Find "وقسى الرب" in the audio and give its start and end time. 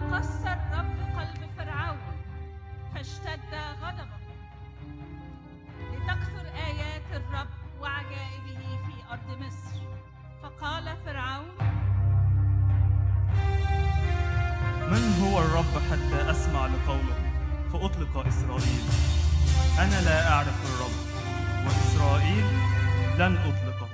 0.00-0.96